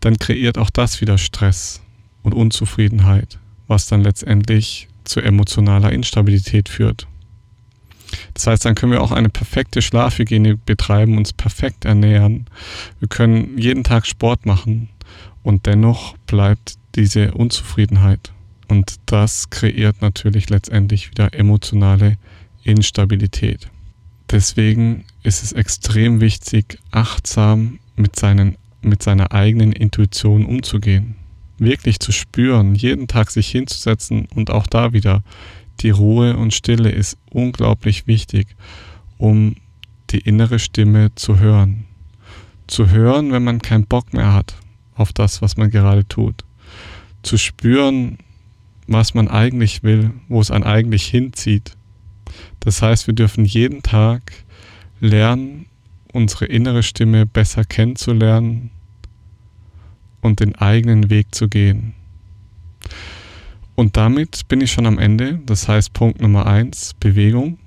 dann 0.00 0.18
kreiert 0.18 0.58
auch 0.58 0.70
das 0.70 1.00
wieder 1.00 1.18
Stress 1.18 1.80
und 2.22 2.34
Unzufriedenheit, 2.34 3.38
was 3.66 3.86
dann 3.86 4.02
letztendlich 4.02 4.88
zu 5.04 5.20
emotionaler 5.20 5.92
Instabilität 5.92 6.68
führt. 6.68 7.06
Das 8.34 8.46
heißt, 8.46 8.64
dann 8.64 8.74
können 8.74 8.92
wir 8.92 9.02
auch 9.02 9.12
eine 9.12 9.28
perfekte 9.28 9.82
Schlafhygiene 9.82 10.56
betreiben, 10.56 11.16
uns 11.16 11.32
perfekt 11.32 11.84
ernähren. 11.84 12.46
Wir 12.98 13.08
können 13.08 13.58
jeden 13.58 13.84
Tag 13.84 14.06
Sport 14.06 14.46
machen 14.46 14.88
und 15.42 15.66
dennoch 15.66 16.16
bleibt 16.26 16.76
diese 16.94 17.32
Unzufriedenheit. 17.32 18.32
Und 18.70 19.00
das 19.06 19.50
kreiert 19.50 20.00
natürlich 20.00 20.48
letztendlich 20.48 21.10
wieder 21.10 21.34
emotionale 21.34 22.16
Instabilität. 22.62 23.68
Deswegen 24.30 25.04
ist 25.24 25.42
es 25.42 25.50
extrem 25.50 26.20
wichtig, 26.20 26.78
achtsam 26.92 27.80
mit, 27.96 28.14
seinen, 28.14 28.56
mit 28.80 29.02
seiner 29.02 29.32
eigenen 29.32 29.72
Intuition 29.72 30.46
umzugehen. 30.46 31.16
Wirklich 31.58 31.98
zu 31.98 32.12
spüren, 32.12 32.76
jeden 32.76 33.08
Tag 33.08 33.32
sich 33.32 33.48
hinzusetzen 33.50 34.28
und 34.36 34.50
auch 34.50 34.68
da 34.68 34.92
wieder 34.92 35.24
die 35.80 35.90
Ruhe 35.90 36.36
und 36.36 36.54
Stille 36.54 36.90
ist 36.90 37.18
unglaublich 37.28 38.06
wichtig, 38.06 38.46
um 39.18 39.56
die 40.10 40.20
innere 40.20 40.60
Stimme 40.60 41.12
zu 41.16 41.40
hören. 41.40 41.86
Zu 42.68 42.90
hören, 42.90 43.32
wenn 43.32 43.42
man 43.42 43.60
keinen 43.60 43.86
Bock 43.86 44.14
mehr 44.14 44.32
hat 44.32 44.54
auf 44.94 45.12
das, 45.12 45.42
was 45.42 45.56
man 45.56 45.70
gerade 45.70 46.06
tut. 46.06 46.44
Zu 47.22 47.36
spüren, 47.36 48.18
was 48.90 49.14
man 49.14 49.28
eigentlich 49.28 49.82
will, 49.82 50.10
wo 50.28 50.40
es 50.40 50.50
einen 50.50 50.64
eigentlich 50.64 51.06
hinzieht. 51.06 51.76
Das 52.58 52.82
heißt, 52.82 53.06
wir 53.06 53.14
dürfen 53.14 53.44
jeden 53.44 53.82
Tag 53.82 54.32
lernen, 55.00 55.66
unsere 56.12 56.46
innere 56.46 56.82
Stimme 56.82 57.24
besser 57.24 57.64
kennenzulernen 57.64 58.70
und 60.20 60.40
den 60.40 60.56
eigenen 60.56 61.08
Weg 61.08 61.34
zu 61.34 61.48
gehen. 61.48 61.94
Und 63.76 63.96
damit 63.96 64.48
bin 64.48 64.60
ich 64.60 64.72
schon 64.72 64.86
am 64.86 64.98
Ende. 64.98 65.40
Das 65.46 65.68
heißt, 65.68 65.92
Punkt 65.92 66.20
Nummer 66.20 66.46
eins, 66.46 66.94
Bewegung, 66.98 67.58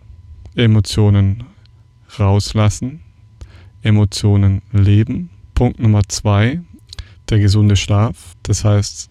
Emotionen 0.55 1.45
rauslassen, 2.19 2.99
Emotionen 3.81 4.61
leben. 4.71 5.29
Punkt 5.55 5.79
Nummer 5.79 6.01
zwei, 6.09 6.59
der 7.29 7.39
gesunde 7.39 7.77
Schlaf. 7.77 8.35
Das 8.43 8.65
heißt, 8.65 9.09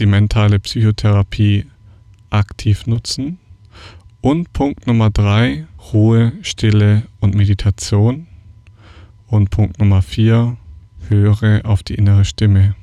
die 0.00 0.06
mentale 0.06 0.58
Psychotherapie 0.58 1.66
aktiv 2.30 2.86
nutzen. 2.86 3.38
Und 4.20 4.52
Punkt 4.52 4.86
Nummer 4.86 5.10
drei, 5.10 5.66
Ruhe, 5.92 6.32
Stille 6.42 7.04
und 7.20 7.34
Meditation. 7.34 8.26
Und 9.26 9.50
Punkt 9.50 9.78
Nummer 9.78 10.02
vier, 10.02 10.56
höre 11.08 11.64
auf 11.64 11.82
die 11.82 11.94
innere 11.94 12.24
Stimme, 12.24 12.74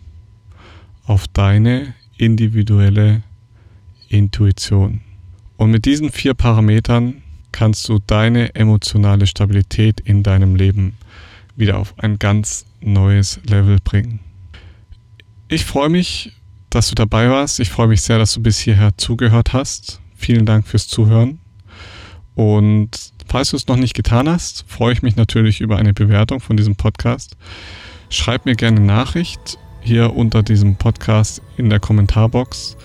auf 1.06 1.28
deine 1.28 1.94
individuelle 2.18 3.24
Intuition. 4.10 5.02
Und 5.58 5.72
mit 5.72 5.86
diesen 5.86 6.12
vier 6.12 6.34
Parametern 6.34 7.22
kannst 7.52 7.90
du 7.90 8.00
deine 8.06 8.56
emotionale 8.56 9.28
Stabilität 9.28 10.00
in 10.00 10.24
deinem 10.24 10.56
Leben 10.56 10.98
wieder 11.56 11.80
auf 11.80 11.98
ein 11.98 12.20
ganz 12.20 12.66
neues 12.82 13.40
Level 13.48 13.80
bringen. 13.84 14.20
Ich 15.48 15.66
freue 15.66 15.90
mich 15.90 16.34
dass 16.70 16.90
du 16.90 16.96
dabei 16.96 17.30
warst. 17.30 17.60
Ich 17.60 17.70
freue 17.70 17.88
mich 17.88 18.02
sehr, 18.02 18.18
dass 18.18 18.34
du 18.34 18.42
bis 18.42 18.60
hierher 18.60 18.92
zugehört 18.98 19.54
hast. 19.54 20.00
Vielen 20.16 20.46
Dank 20.46 20.68
fürs 20.68 20.88
Zuhören. 20.88 21.40
Und 22.36 23.14
falls 23.28 23.52
du 23.52 23.58
es 23.58 23.68
noch 23.68 23.78
nicht 23.78 23.94
getan 23.94 24.30
hast, 24.30 24.66
freue 24.68 24.94
ich 24.94 25.02
mich 25.02 25.16
natürlich 25.16 25.62
über 25.62 25.78
eine 25.78 25.94
Bewertung 25.94 26.40
von 26.40 26.58
diesem 26.58 26.76
Podcast. 26.76 27.36
Schreib 28.10 28.46
mir 28.46 28.56
gerne 28.56 28.80
Nachricht. 28.80 29.58
hier 29.82 30.16
unter 30.16 30.44
diesem 30.44 30.76
Podcast 30.76 31.42
in 31.56 31.70
der 31.70 31.80
Kommentarbox. 31.80 32.76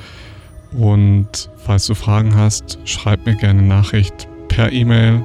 Und 0.73 1.51
falls 1.64 1.87
du 1.87 1.95
Fragen 1.95 2.35
hast, 2.37 2.79
schreib 2.85 3.27
mir 3.27 3.35
gerne 3.35 3.62
Nachricht 3.62 4.29
per 4.49 4.73
E-Mail 4.73 5.23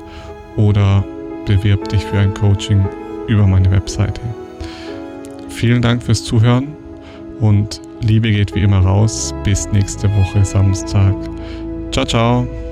oder 0.56 1.06
bewirb 1.46 1.88
dich 1.90 2.04
für 2.04 2.18
ein 2.18 2.34
Coaching 2.34 2.86
über 3.28 3.46
meine 3.46 3.70
Webseite. 3.72 4.22
Vielen 5.50 5.82
Dank 5.82 6.04
fürs 6.04 6.24
Zuhören 6.24 6.76
und 7.40 7.80
Liebe 8.02 8.32
geht 8.32 8.54
wie 8.56 8.62
immer 8.62 8.80
raus. 8.80 9.34
Bis 9.44 9.68
nächste 9.72 10.10
Woche 10.16 10.44
Samstag. 10.46 11.16
Ciao, 11.92 12.06
ciao. 12.06 12.67